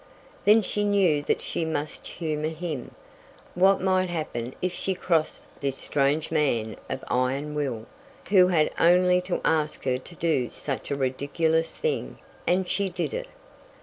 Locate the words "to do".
9.99-10.49